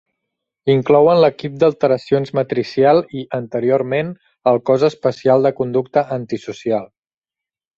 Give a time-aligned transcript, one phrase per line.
[0.75, 4.09] Inclouen l'Equip d'alteracions matricial i, anteriorment,
[4.53, 6.91] el Cos especial de conducta antisocial.